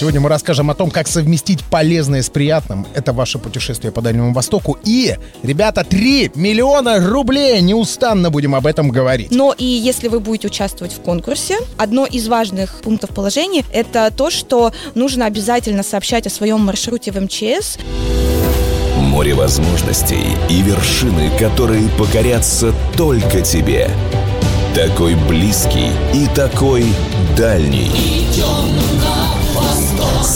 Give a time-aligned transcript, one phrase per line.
[0.00, 2.86] Сегодня мы расскажем о том, как совместить полезное с приятным.
[2.94, 4.78] Это ваше путешествие по Дальнему Востоку.
[4.82, 7.60] И, ребята, 3 миллиона рублей!
[7.60, 9.30] Неустанно будем об этом говорить.
[9.30, 14.30] Но и если вы будете участвовать в конкурсе, одно из важных пунктов положения– это то,
[14.30, 17.76] что нужно обязательно сообщать о своем маршруте в МЧС.
[18.96, 23.90] Море возможностей и вершины, которые покорятся только тебе.
[24.74, 26.86] Такой близкий и такой
[27.36, 27.90] дальний.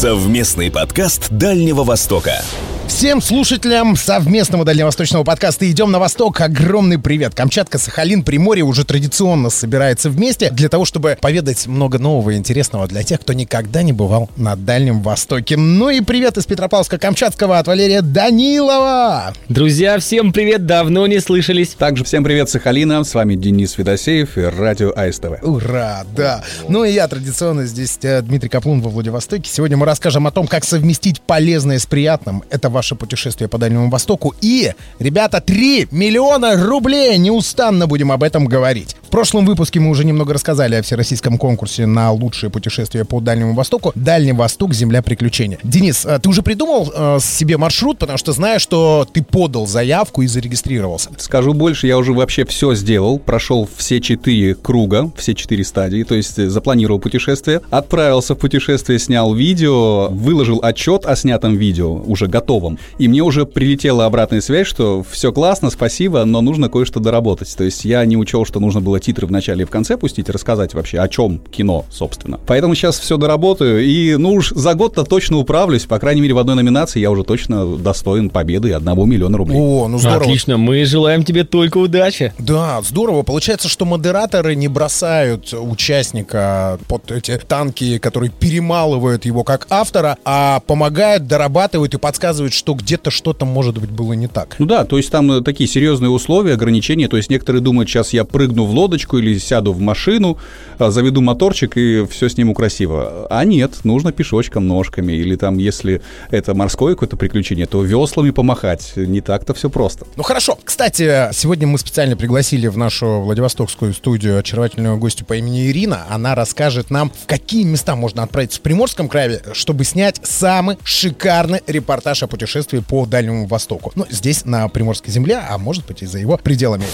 [0.04, 2.44] Совместный подкаст Дальнего Востока.
[2.86, 7.34] Всем слушателям совместного дальневосточного подкаста «Идем на восток» огромный привет.
[7.34, 12.86] Камчатка, Сахалин, Приморье уже традиционно собирается вместе для того, чтобы поведать много нового и интересного
[12.86, 15.56] для тех, кто никогда не бывал на Дальнем Востоке.
[15.56, 19.32] Ну и привет из Петропавловска-Камчатского от Валерия Данилова.
[19.48, 21.70] Друзья, всем привет, давно не слышались.
[21.70, 23.02] Также всем привет, Сахалина.
[23.02, 25.42] С вами Денис Федосеев и радио АСТВ.
[25.42, 26.44] Ура, да.
[26.68, 29.50] Ну и я традиционно здесь э, Дмитрий Каплун во Владивостоке.
[29.50, 32.44] Сегодня мы расскажем о том, как совместить полезное с приятным.
[32.50, 34.34] Это ваше путешествие по Дальнему Востоку.
[34.42, 37.16] И, ребята, 3 миллиона рублей!
[37.16, 38.94] Неустанно будем об этом говорить.
[39.02, 43.54] В прошлом выпуске мы уже немного рассказали о всероссийском конкурсе на лучшее путешествие по Дальнему
[43.54, 43.92] Востоку.
[43.94, 45.58] Дальний Восток, земля приключения.
[45.62, 50.20] Денис, а ты уже придумал э, себе маршрут, потому что знаю, что ты подал заявку
[50.22, 51.10] и зарегистрировался.
[51.16, 56.14] Скажу больше, я уже вообще все сделал, прошел все четыре круга, все четыре стадии, то
[56.14, 62.26] есть э, запланировал путешествие, отправился в путешествие, снял видео, выложил отчет о снятом видео, уже
[62.64, 67.54] готовом, и мне уже прилетела обратная связь, что все классно, спасибо, но нужно кое-что доработать.
[67.56, 70.28] То есть я не учел, что нужно было титры в начале и в конце пустить,
[70.28, 72.38] рассказать вообще, о чем кино, собственно.
[72.46, 76.38] Поэтому сейчас все доработаю, и, ну уж за год-то точно управлюсь, по крайней мере, в
[76.38, 79.58] одной номинации я уже точно достоин победы и одного миллиона рублей.
[79.58, 80.22] О, ну здорово.
[80.22, 82.32] Отлично, мы желаем тебе только удачи.
[82.38, 83.22] Да, здорово.
[83.22, 90.60] Получается, что модераторы не бросают участника под эти танки, которые перемалывают его как автора, а
[90.66, 94.56] помогают, дорабатывают и подсказывают, что где-то что-то, может быть, было не так.
[94.58, 97.08] Ну да, то есть там э, такие серьезные условия, ограничения.
[97.08, 100.38] То есть некоторые думают, сейчас я прыгну в лодочку или сяду в машину,
[100.78, 103.26] а, заведу моторчик и все сниму красиво.
[103.30, 105.12] А нет, нужно пешочком, ножками.
[105.12, 108.92] Или там, если это морское какое-то приключение, то веслами помахать.
[108.96, 110.06] Не так-то все просто.
[110.16, 110.58] Ну хорошо.
[110.64, 116.04] Кстати, сегодня мы специально пригласили в нашу Владивостокскую студию очаровательную гостью по имени Ирина.
[116.08, 121.60] Она расскажет нам, в какие места можно отправиться в Приморском крае, чтобы снять самый шикарный
[121.66, 122.43] репортаж о путешествии
[122.82, 123.92] по Дальнему Востоку.
[123.94, 126.86] Ну, здесь, на Приморской земле, а может быть и за его пределами.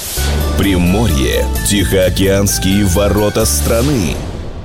[0.59, 1.45] Приморье.
[1.67, 4.15] Тихоокеанские ворота страны.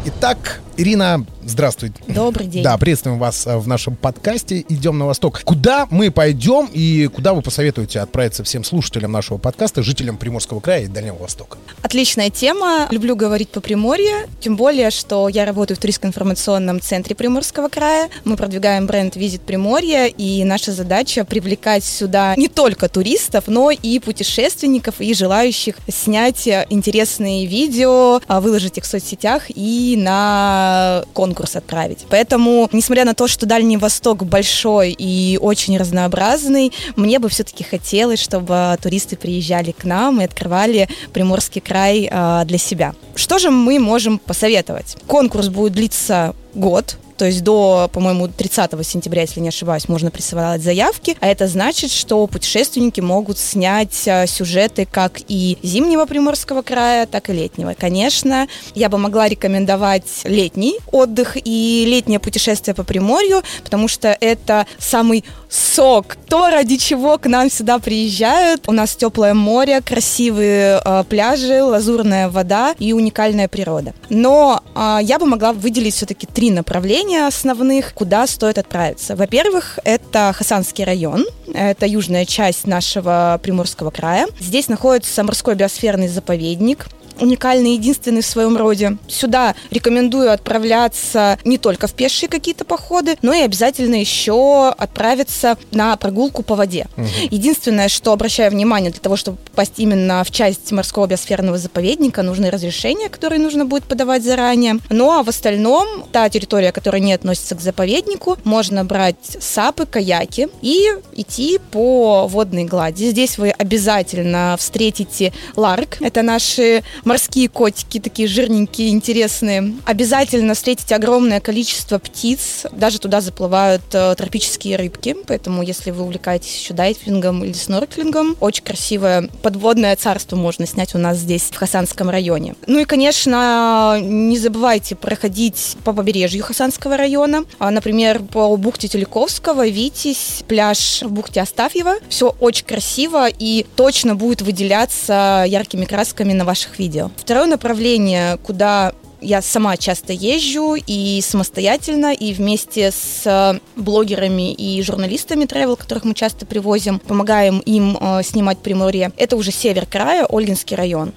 [0.05, 1.95] Итак, Ирина, здравствуйте.
[2.07, 2.63] Добрый день.
[2.63, 5.41] Да, приветствуем вас э, в нашем подкасте «Идем на восток».
[5.43, 10.83] Куда мы пойдем и куда вы посоветуете отправиться всем слушателям нашего подкаста, жителям Приморского края
[10.83, 11.57] и Дальнего Востока?
[11.81, 12.87] Отличная тема.
[12.91, 14.27] Люблю говорить по Приморье.
[14.39, 18.09] Тем более, что я работаю в туристско-информационном центре Приморского края.
[18.23, 23.99] Мы продвигаем бренд «Визит Приморье», и наша задача привлекать сюда не только туристов, но и
[23.99, 32.05] путешественников, и желающих снять интересные видео, а, выложить их в соцсетях и на конкурс отправить.
[32.09, 38.19] Поэтому, несмотря на то, что Дальний Восток большой и очень разнообразный, мне бы все-таки хотелось,
[38.19, 42.93] чтобы туристы приезжали к нам и открывали Приморский край э, для себя.
[43.15, 44.97] Что же мы можем посоветовать?
[45.07, 50.61] Конкурс будет длиться год, то есть до, по-моему, 30 сентября, если не ошибаюсь, можно присылать
[50.61, 51.15] заявки.
[51.19, 57.29] А это значит, что путешественники могут снять а, сюжеты как и зимнего Приморского края, так
[57.29, 57.73] и летнего.
[57.77, 64.65] Конечно, я бы могла рекомендовать летний отдых и летнее путешествие по Приморью, потому что это
[64.77, 66.17] самый сок.
[66.27, 68.63] То, ради чего к нам сюда приезжают.
[68.67, 73.93] У нас теплое море, красивые э, пляжи, лазурная вода и уникальная природа.
[74.09, 79.15] Но э, я бы могла выделить все-таки три направления основных, куда стоит отправиться.
[79.15, 81.25] Во-первых, это Хасанский район.
[81.53, 84.27] Это южная часть нашего Приморского края.
[84.39, 86.87] Здесь находится морской биосферный заповедник
[87.19, 88.97] уникальный, единственный в своем роде.
[89.07, 95.95] Сюда рекомендую отправляться не только в пешие какие-то походы, но и обязательно еще отправиться на
[95.97, 96.87] прогулку по воде.
[96.97, 97.07] Угу.
[97.31, 102.49] Единственное, что обращаю внимание, для того, чтобы попасть именно в часть морского биосферного заповедника, нужны
[102.49, 104.79] разрешения, которые нужно будет подавать заранее.
[104.89, 110.47] Ну а в остальном, та территория, которая не относится к заповеднику, можно брать сапы, каяки
[110.61, 113.09] и идти по водной глади.
[113.09, 115.97] Здесь вы обязательно встретите ларк.
[116.01, 119.75] Это наши морские котики, такие жирненькие, интересные.
[119.85, 122.65] Обязательно встретите огромное количество птиц.
[122.71, 125.15] Даже туда заплывают э, тропические рыбки.
[125.27, 130.97] Поэтому, если вы увлекаетесь еще дайвингом или снорклингом, очень красивое подводное царство можно снять у
[130.97, 132.55] нас здесь, в Хасанском районе.
[132.67, 137.45] Ну и, конечно, не забывайте проходить по побережью Хасанского района.
[137.59, 141.95] А, Например, по бухте Телековского, Витязь, пляж в бухте Астафьева.
[142.09, 147.11] Все очень красиво и точно будет выделяться яркими красками на ваших видео.
[147.17, 154.81] Второе направление, куда я сама часто езжу и самостоятельно, и вместе с э, блогерами и
[154.83, 159.11] журналистами travel, которых мы часто привозим, помогаем им э, снимать Приморье.
[159.17, 161.13] Это уже север края, Ольгинский район.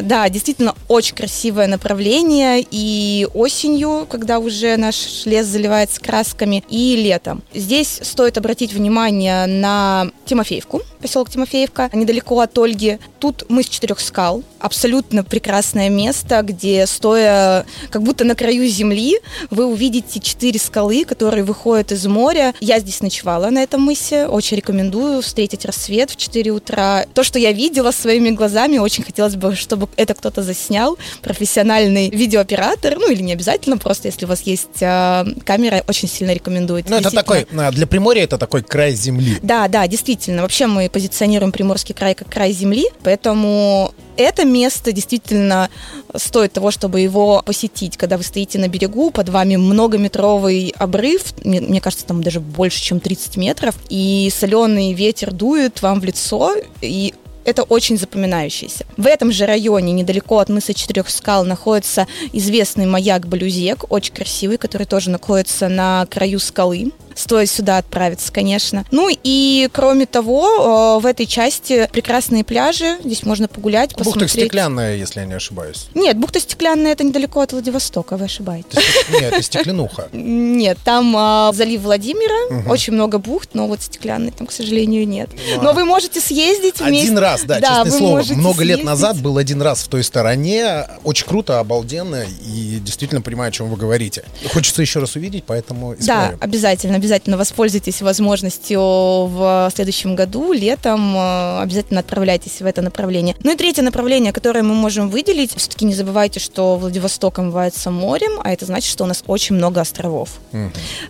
[0.00, 7.42] Да, действительно очень красивое направление и осенью, когда уже наш лес заливается красками, и летом.
[7.54, 12.98] Здесь стоит обратить внимание на Тимофеевку, поселок Тимофеевка, недалеко от Ольги.
[13.18, 19.18] Тут мы с четырех скал, абсолютно прекрасное место, где стоя как будто на краю земли,
[19.50, 22.54] вы увидите четыре скалы, которые выходят из моря.
[22.60, 27.06] Я здесь ночевала на этом мысе, очень рекомендую встретить рассвет в 4 утра.
[27.14, 32.96] То, что я видела своими глазами, очень хотелось бы, чтобы это кто-то заснял, профессиональный видеооператор,
[32.98, 36.84] ну или не обязательно, просто если у вас есть э, камера, очень сильно рекомендую.
[36.88, 39.38] Ну, это такой, а, для Приморья это такой край земли.
[39.42, 40.42] Да, да, действительно.
[40.42, 45.70] Вообще мы позиционируем Приморский край как край земли, поэтому это место действительно
[46.14, 51.60] стоит того, чтобы его посетить, когда вы стоите на берегу, под вами многометровый обрыв, мне,
[51.60, 56.54] мне кажется, там даже больше, чем 30 метров, и соленый ветер дует вам в лицо,
[56.80, 58.86] и это очень запоминающееся.
[58.96, 64.58] В этом же районе, недалеко от мыса Четырех Скал, находится известный маяк Балюзек, очень красивый,
[64.58, 66.92] который тоже находится на краю скалы.
[67.22, 68.84] Стоит сюда отправиться, конечно.
[68.90, 72.98] Ну и кроме того, э, в этой части прекрасные пляжи.
[73.04, 74.30] Здесь можно погулять, Бухта посмотреть.
[74.32, 75.86] стеклянная, если я не ошибаюсь.
[75.94, 78.76] Нет, бухта стеклянная это недалеко от Владивостока, вы ошибаетесь.
[79.12, 80.08] Нет, это стекленуха.
[80.12, 85.30] Нет, там а, залив Владимира, очень много бухт, но вот стеклянной там, к сожалению, нет.
[85.62, 87.04] Но вы можете съездить вместе.
[87.04, 88.22] Один раз, да, честное слово.
[88.34, 90.88] Много лет назад был один раз в той стороне.
[91.04, 94.24] Очень круто, обалденно и действительно понимаю, о чем вы говорите.
[94.52, 96.38] Хочется еще раз увидеть, поэтому Да, исправим.
[96.40, 103.36] обязательно, обязательно воспользуйтесь возможностью в следующем году, летом, э, обязательно отправляйтесь в это направление.
[103.44, 108.40] Ну и третье направление, которое мы можем выделить, все-таки не забывайте, что Владивосток омывается морем,
[108.42, 110.30] а это значит, что у нас очень много островов.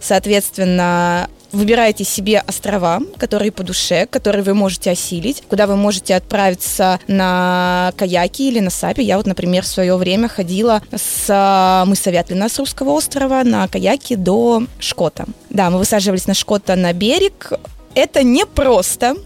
[0.00, 6.98] Соответственно, Выбирайте себе острова, которые по душе, которые вы можете осилить, куда вы можете отправиться
[7.06, 9.02] на каяке или на сапе.
[9.02, 13.68] Я вот, например, в свое время ходила с а, мыса Вятлина с русского острова на
[13.68, 15.26] каяке до Шкота.
[15.50, 17.52] Да, мы высаживались на Шкота на берег.
[17.94, 19.16] Это непросто,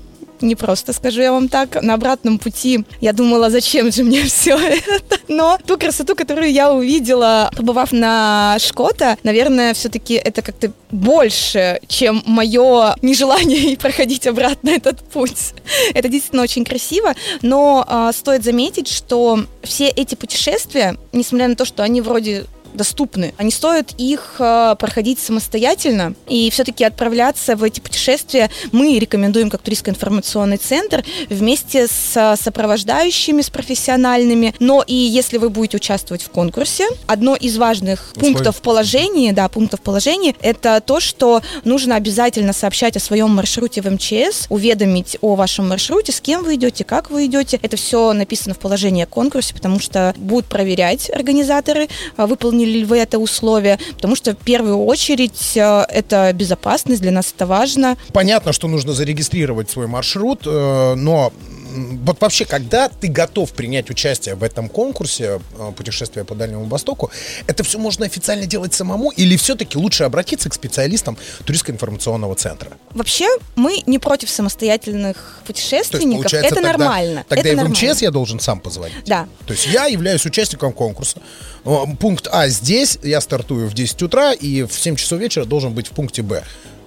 [0.42, 1.82] не просто, скажу я вам так.
[1.82, 5.18] На обратном пути я думала, зачем же мне все это.
[5.28, 12.22] Но ту красоту, которую я увидела, побывав на Шкота, наверное, все-таки это как-то больше, чем
[12.26, 15.54] мое нежелание проходить обратно этот путь.
[15.94, 21.64] Это действительно очень красиво, но а, стоит заметить, что все эти путешествия, несмотря на то,
[21.64, 23.34] что они вроде доступны.
[23.36, 29.62] Они стоят их э, проходить самостоятельно и все-таки отправляться в эти путешествия мы рекомендуем как
[29.62, 34.54] туристско-информационный центр вместе с э, сопровождающими, с профессиональными.
[34.60, 38.34] Но и если вы будете участвовать в конкурсе, одно из важных Условий.
[38.34, 43.90] пунктов положения, да, пунктов положения, это то, что нужно обязательно сообщать о своем маршруте в
[43.90, 47.58] МЧС, уведомить о вашем маршруте, с кем вы идете, как вы идете.
[47.62, 52.84] Это все написано в положении о конкурсе, потому что будут проверять организаторы, а, выполнили ли
[52.84, 57.96] вы это условие, потому что в первую очередь э, это безопасность, для нас это важно.
[58.12, 61.32] Понятно, что нужно зарегистрировать свой маршрут, э, но
[61.76, 67.10] вот вообще, когда ты готов принять участие в этом конкурсе э, путешествия по Дальнему Востоку,
[67.46, 72.70] это все можно официально делать самому или все-таки лучше обратиться к специалистам туристско-информационного центра?
[72.90, 75.16] Вообще, мы не против самостоятельных
[75.46, 77.24] То есть, путешественников, это тогда, нормально.
[77.28, 77.92] Тогда это и в нормально.
[77.92, 79.04] МЧС я должен сам позвонить.
[79.06, 79.28] Да.
[79.46, 81.20] То есть я являюсь участником конкурса.
[82.00, 85.88] Пункт А здесь, я стартую в 10 утра, и в 7 часов вечера должен быть
[85.88, 86.42] в пункте Б.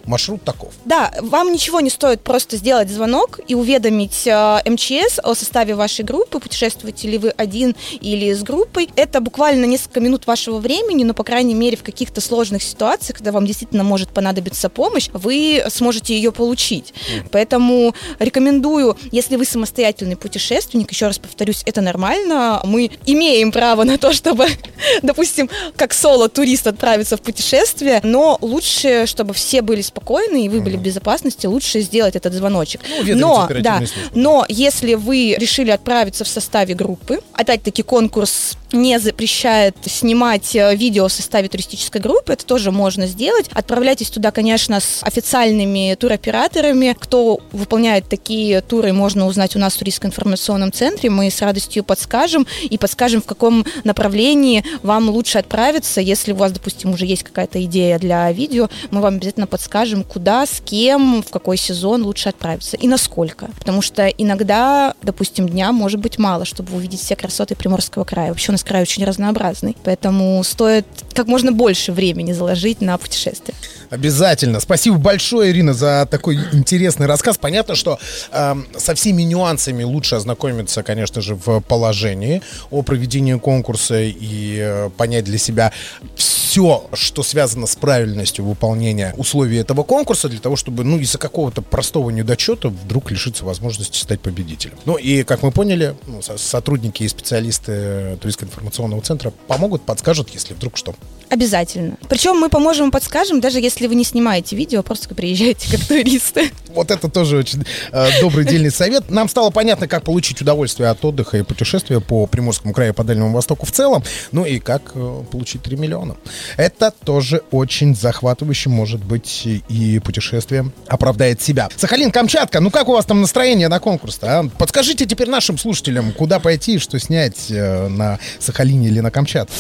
[0.05, 0.73] Маршрут таков.
[0.85, 6.03] Да, вам ничего не стоит просто сделать звонок и уведомить э, МЧС о составе вашей
[6.03, 8.89] группы, путешествуете ли вы один или с группой.
[8.95, 13.31] Это буквально несколько минут вашего времени, но, по крайней мере, в каких-то сложных ситуациях, когда
[13.31, 16.93] вам действительно может понадобиться помощь, вы сможете ее получить.
[17.31, 23.97] Поэтому рекомендую, если вы самостоятельный путешественник, еще раз повторюсь, это нормально, мы имеем право на
[23.97, 24.47] то, чтобы,
[25.01, 30.61] допустим, как соло-турист отправиться в путешествие, но лучше, чтобы все были спокойны, спокойны и вы
[30.61, 32.81] были в безопасности, лучше сделать этот звоночек.
[33.05, 33.81] Ну, но, да,
[34.15, 41.07] но если вы решили отправиться в составе группы, опять-таки конкурс не запрещает снимать э, видео
[41.07, 43.49] в составе туристической группы, это тоже можно сделать.
[43.51, 46.95] Отправляйтесь туда, конечно, с официальными туроператорами.
[46.99, 51.09] Кто выполняет такие туры, можно узнать у нас в туристско-информационном центре.
[51.09, 55.99] Мы с радостью подскажем и подскажем, в каком направлении вам лучше отправиться.
[56.01, 60.45] Если у вас, допустим, уже есть какая-то идея для видео, мы вам обязательно подскажем, куда,
[60.45, 63.49] с кем, в какой сезон лучше отправиться и насколько.
[63.59, 68.29] Потому что иногда, допустим, дня может быть мало, чтобы увидеть все красоты Приморского края.
[68.29, 73.55] Вообще у нас край очень разнообразный, поэтому стоит как можно больше времени заложить на путешествие.
[73.89, 74.59] Обязательно.
[74.59, 77.37] Спасибо большое, Ирина, за такой интересный рассказ.
[77.37, 77.99] Понятно, что
[78.31, 84.89] э, со всеми нюансами лучше ознакомиться, конечно же, в положении о проведении конкурса и э,
[84.95, 85.71] понять для себя
[86.15, 91.61] все, что связано с правильностью выполнения условий этого конкурса, для того, чтобы, ну, из-за какого-то
[91.61, 94.75] простого недочета вдруг лишиться возможности стать победителем.
[94.85, 100.53] Ну, и, как мы поняли, ну, со- сотрудники и специалисты туристско-информационного центра помогут, подскажут, если
[100.53, 100.95] вдруг что.
[101.29, 101.97] Обязательно.
[102.09, 106.51] Причем мы поможем и подскажем, даже если вы не снимаете видео, просто приезжаете как туристы.
[106.69, 109.09] Вот это тоже очень э, добрый дельный совет.
[109.09, 113.31] Нам стало понятно, как получить удовольствие от отдыха и путешествия по Приморскому краю по Дальнему
[113.31, 114.03] Востоку в целом.
[114.31, 116.15] Ну и как э, получить 3 миллиона.
[116.57, 121.69] Это тоже очень захватывающе, может быть, и путешествие оправдает себя.
[121.75, 124.39] Сахалин-Камчатка, ну как у вас там настроение на конкурс-то?
[124.39, 124.49] а?
[124.57, 129.53] Подскажите теперь нашим слушателям, куда пойти, и что снять э, на Сахалине или на Камчатке.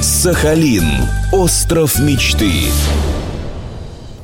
[0.00, 0.84] Сахалин.
[1.32, 2.52] Остров мечты.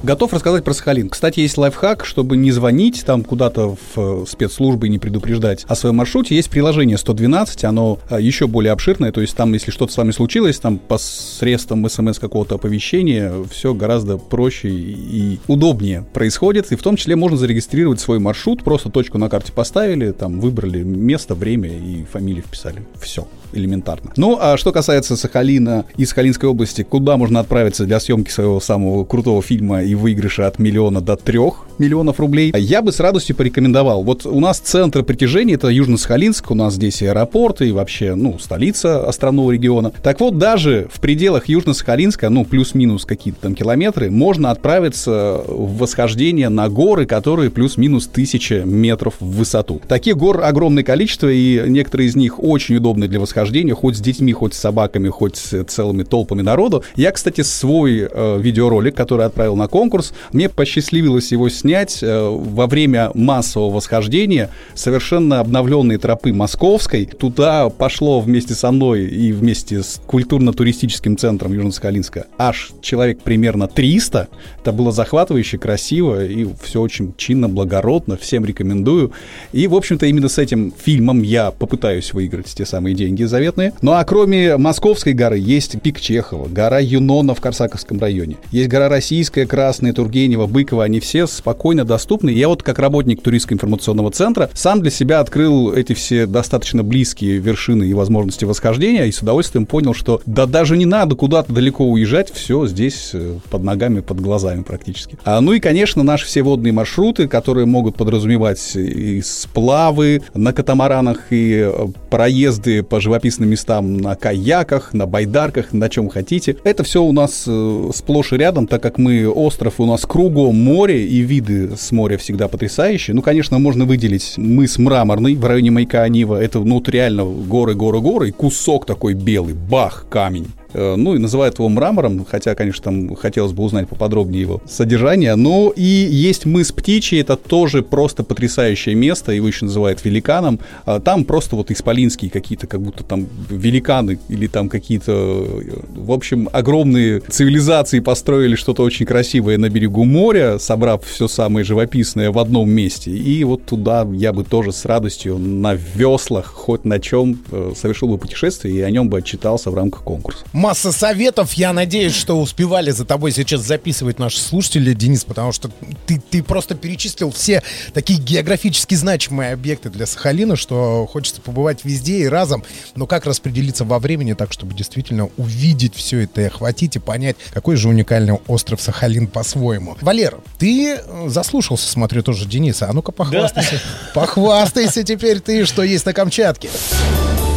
[0.05, 1.09] Готов рассказать про Сахалин.
[1.09, 5.75] Кстати, есть лайфхак, чтобы не звонить там куда-то в э, спецслужбы и не предупреждать о
[5.75, 6.37] своем маршруте.
[6.37, 10.13] Есть приложение 112, оно э, еще более обширное, то есть там, если что-то с вами
[10.13, 16.95] случилось, там посредством смс какого-то оповещения все гораздо проще и удобнее происходит, и в том
[16.95, 22.05] числе можно зарегистрировать свой маршрут, просто точку на карте поставили, там выбрали место, время и
[22.05, 22.85] фамилию вписали.
[23.01, 24.13] Все элементарно.
[24.17, 29.05] Ну, а что касается Сахалина и Сахалинской области, куда можно отправиться для съемки своего самого
[29.05, 34.05] крутого фильма и выигрыша от миллиона до трех миллионов рублей, я бы с радостью порекомендовал.
[34.05, 39.07] Вот у нас центр притяжения это Южно-Сахалинск, у нас здесь аэропорт, и вообще, ну, столица
[39.09, 39.93] островного региона.
[40.03, 46.49] Так вот, даже в пределах Южно-Сахалинска, ну, плюс-минус какие-то там километры, можно отправиться в восхождение
[46.49, 49.81] на горы, которые плюс-минус тысяча метров в высоту.
[49.89, 54.33] Таких гор огромное количество, и некоторые из них очень удобны для восхождения, хоть с детьми,
[54.33, 56.85] хоть с собаками, хоть с целыми толпами народу.
[56.97, 62.67] Я, кстати, свой э, видеоролик, который отправил на конкурс, мне посчастливилось его снять э, во
[62.67, 67.07] время массового восхождения совершенно обновленные тропы Московской.
[67.07, 74.29] Туда пошло вместе со мной и вместе с культурно-туристическим центром Южно-Сахалинска аж человек примерно 300.
[74.61, 78.17] Это было захватывающе, красиво и все очень чинно, благородно.
[78.17, 79.13] Всем рекомендую.
[79.53, 83.73] И, в общем-то, именно с этим фильмом я попытаюсь выиграть те самые деньги заветные.
[83.83, 88.37] Ну а кроме Московской горы есть пик Чехова, гора Юнона в Корсаковском районе.
[88.51, 90.85] Есть гора Российская, Красная, Тургенева, Быкова.
[90.85, 92.31] Они все спокойно доступны.
[92.31, 97.85] Я вот как работник туристско-информационного центра сам для себя открыл эти все достаточно близкие вершины
[97.85, 102.33] и возможности восхождения и с удовольствием понял, что да даже не надо куда-то далеко уезжать,
[102.33, 105.19] все здесь э, под ногами, под глазами практически.
[105.25, 111.31] А, ну и, конечно, наши все водные маршруты, которые могут подразумевать и сплавы на катамаранах,
[111.31, 113.14] и э, проезды по живописным
[113.45, 116.57] местам на каяках, на байдарках, на чем хотите.
[116.65, 120.57] Это все у нас э, сплошь и рядом, так как мы остров, у нас кругом
[120.57, 123.15] море, и виды с моря всегда потрясающие.
[123.15, 126.43] Ну, конечно, можно выделить мыс Мраморный в районе маяка Анива.
[126.43, 130.49] Это, ну, вот реально горы, горы, горы, и кусок такой белый, бах, камень.
[130.75, 135.35] Э, Ну и называют его мрамором, хотя, конечно, там хотелось бы узнать поподробнее его содержание.
[135.37, 140.59] Но и есть мыс Птичий, это тоже просто потрясающее место, его еще называют великаном.
[140.85, 146.13] А Там просто вот исполинские какие-то, как будто там великаны или там какие-то, э, в
[146.13, 152.39] общем, огромные цивилизации построили что-то очень красивое на берегу моря, собрав все самое живописное в
[152.39, 153.11] одном месте.
[153.11, 158.09] И вот туда я бы тоже с радостью на веслах, хоть на чем, э, совершил
[158.09, 160.45] бы путешествие и о нем бы отчитался в рамках конкурса.
[160.65, 161.53] Масса советов.
[161.53, 165.71] Я надеюсь, что успевали за тобой сейчас записывать наши слушатели, Денис, потому что
[166.07, 172.21] ты, ты просто перечислил все такие географически значимые объекты для Сахалина, что хочется побывать везде
[172.21, 172.65] и разом.
[172.95, 177.37] Но как распределиться во времени так, чтобы действительно увидеть все это и охватить и понять,
[177.53, 179.99] какой же уникальный остров Сахалин по-своему.
[180.01, 182.89] Валера, ты э, заслушался, смотрю, тоже Дениса.
[182.89, 183.83] А ну-ка похвастайся.
[184.15, 186.71] Похвастайся теперь ты, что есть на Камчатке.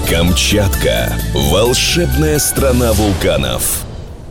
[0.09, 1.13] Камчатка.
[1.33, 3.83] Волшебная страна вулканов.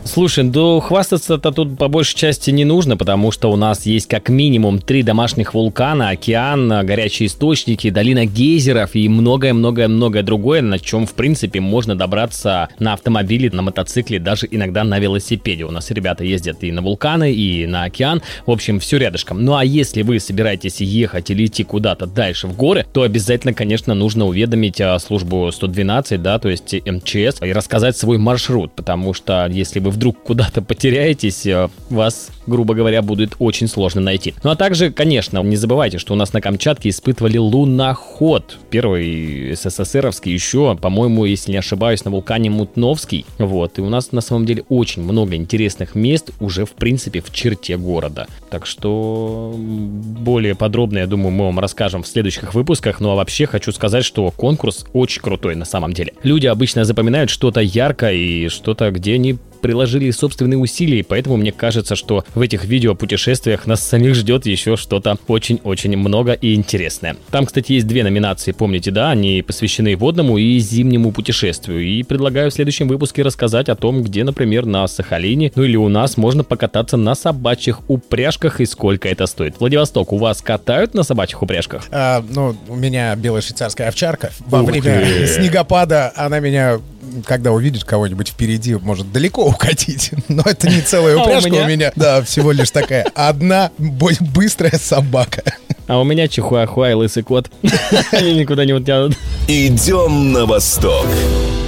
[0.07, 4.29] Слушай, ну хвастаться-то тут по большей части не нужно, потому что у нас есть как
[4.29, 11.13] минимум три домашних вулкана, океан, горячие источники, долина гейзеров и многое-многое-многое другое, на чем, в
[11.13, 15.65] принципе, можно добраться на автомобиле, на мотоцикле, даже иногда на велосипеде.
[15.65, 18.21] У нас ребята ездят и на вулканы, и на океан.
[18.45, 19.43] В общем, все рядышком.
[19.43, 23.93] Ну а если вы собираетесь ехать или идти куда-то дальше в горы, то обязательно, конечно,
[23.93, 29.47] нужно уведомить а, службу 112, да, то есть МЧС, и рассказать свой маршрут, потому что
[29.51, 34.35] если вы вдруг куда-то потеряетесь, э, вас, грубо говоря, будет очень сложно найти.
[34.43, 38.57] Ну а также, конечно, не забывайте, что у нас на Камчатке испытывали луноход.
[38.69, 43.25] Первый СССРовский еще, по-моему, если не ошибаюсь, на вулкане Мутновский.
[43.39, 47.33] Вот, и у нас на самом деле очень много интересных мест уже, в принципе, в
[47.33, 48.27] черте города.
[48.51, 52.99] Так что более подробно, я думаю, мы вам расскажем в следующих выпусках.
[52.99, 56.13] Ну а вообще хочу сказать, что конкурс очень крутой на самом деле.
[56.21, 61.97] Люди обычно запоминают что-то яркое и что-то, где они приложили собственные усилия, поэтому мне кажется,
[61.97, 67.17] что в этих видео путешествиях нас самих ждет еще что-то очень-очень много и интересное.
[67.31, 71.83] Там, кстати, есть две номинации, помните, да, они посвящены водному и зимнему путешествию.
[71.83, 75.89] И предлагаю в следующем выпуске рассказать о том, где, например, на Сахалине, ну или у
[75.89, 79.59] нас можно покататься на собачьих упряжках и сколько это стоит.
[79.59, 81.83] Владивосток, у вас катают на собачьих упряжках?
[81.91, 84.31] А, ну, у меня белая швейцарская овчарка.
[84.39, 85.27] Во Ух время ты.
[85.27, 86.79] снегопада она меня
[87.25, 90.11] когда увидит кого-нибудь впереди, может далеко укатить.
[90.27, 91.65] Но это не целая упряжка а у, меня?
[91.65, 91.91] у меня.
[91.95, 95.43] Да, всего лишь такая одна быстрая собака.
[95.87, 97.49] А у меня чихуахуа и лысый кот.
[98.11, 99.17] Они никуда не утянут.
[99.47, 101.05] Идем на восток.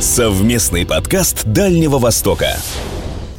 [0.01, 2.57] Совместный подкаст Дальнего Востока.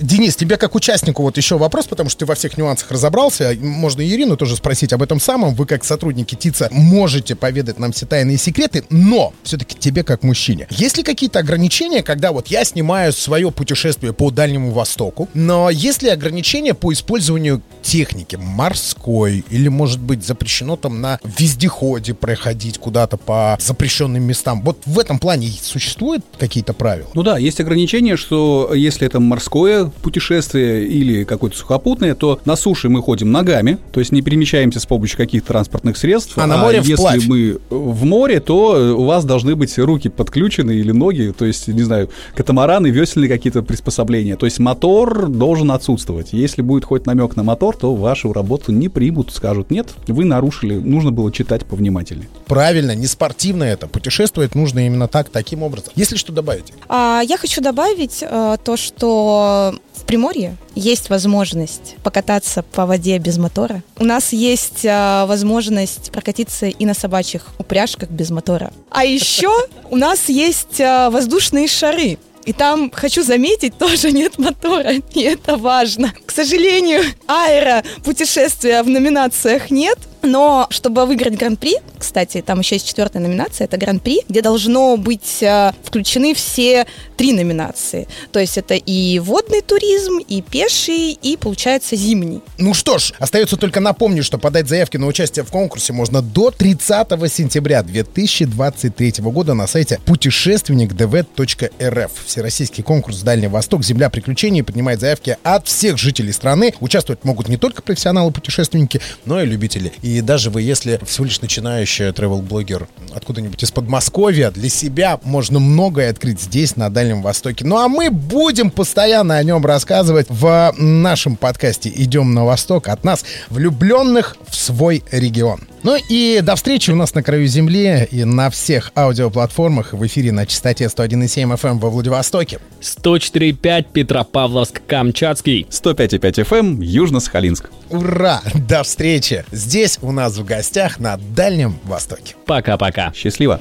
[0.00, 3.54] Денис, тебе как участнику вот еще вопрос, потому что ты во всех нюансах разобрался.
[3.61, 5.54] Можно Ирину тоже спросить об этом самом.
[5.54, 10.66] Вы как сотрудники ТИЦа можете поведать нам все тайные секреты, но все-таки тебе как мужчине.
[10.71, 16.02] Есть ли какие-то ограничения, когда вот я снимаю свое путешествие по Дальнему Востоку, но есть
[16.02, 23.19] ли ограничения по использованию техники морской или, может быть, запрещено там на вездеходе проходить куда-то
[23.19, 24.62] по запрещенным местам?
[24.62, 27.09] Вот в этом плане существуют какие-то правила?
[27.12, 32.89] Ну да, есть ограничения, что если это морское путешествие или какое-то сухопутное, то на суше
[32.89, 36.37] мы ходим ногами, то есть не перемещаемся с помощью каких-то транспортных средств.
[36.37, 37.27] А, а на море если вплавь.
[37.27, 41.83] мы в море, то у вас должны быть руки подключены или ноги, то есть, не
[41.83, 44.37] знаю, катамараны, весельные какие-то приспособления.
[44.37, 46.33] То есть мотор должен отсутствовать.
[46.33, 50.75] Если будет хоть намек на мотор, то вашу работу не примут, скажут, нет, вы нарушили,
[50.75, 52.29] нужно было читать повнимательнее.
[52.47, 53.87] Правильно, не спортивно это.
[53.87, 55.93] Путешествовать нужно именно так, таким образом.
[55.97, 56.73] Если что добавить?
[56.89, 63.38] А, я хочу добавить а, то, что в Приморье есть возможность покататься по воде без
[63.38, 63.82] мотора.
[63.99, 68.73] У нас есть а, возможность прокатиться и на собачьих упряжках без мотора.
[68.90, 69.50] А еще
[69.90, 72.19] у нас есть а, воздушные шары.
[72.45, 76.12] И там, хочу заметить, тоже нет мотора, и это важно.
[76.25, 82.89] К сожалению, аэро путешествия в номинациях нет, но чтобы выиграть гран-при, кстати, там еще есть
[82.89, 88.09] четвертая номинация, это гран-при, где должно быть э, включены все три номинации.
[88.33, 92.41] То есть это и водный туризм, и пеший, и, получается, зимний.
[92.59, 96.50] Ну что ж, остается только напомнить, что подать заявки на участие в конкурсе можно до
[96.50, 102.11] 30 сентября 2023 года на сайте путешественникдв.рф.
[102.26, 103.85] Всероссийский конкурс «Дальний Восток.
[103.85, 106.75] Земля приключений» поднимает заявки от всех жителей страны.
[106.80, 109.93] Участвовать могут не только профессионалы-путешественники, но и любители.
[110.02, 115.61] И и даже вы, если всего лишь начинающий travel-блогер откуда-нибудь из Подмосковья, для себя можно
[115.61, 117.65] многое открыть здесь, на Дальнем Востоке.
[117.65, 123.05] Ну а мы будем постоянно о нем рассказывать в нашем подкасте «Идем на Восток» от
[123.05, 125.61] нас, влюбленных в свой регион.
[125.83, 130.31] Ну и до встречи у нас на краю земли и на всех аудиоплатформах в эфире
[130.31, 132.59] на частоте 101,7 FM во Владивостоке.
[132.83, 135.67] 104,5 Петропавловск-Камчатский.
[135.71, 137.71] 105,5 FM Южно-Сахалинск.
[137.89, 138.43] Ура!
[138.69, 139.45] До встречи!
[139.53, 142.34] Здесь у нас в гостях на Дальнем Востоке.
[142.47, 143.13] Пока-пока.
[143.15, 143.60] Счастливо.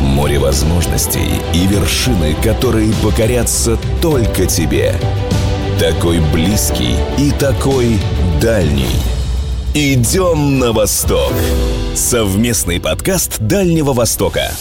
[0.00, 4.94] Море возможностей и вершины, которые покорятся только тебе–
[5.78, 7.98] такой близкий и такой
[8.40, 8.96] дальний.
[9.74, 11.32] Идем на восток.
[11.94, 14.52] Совместный подкаст Дальнего Востока.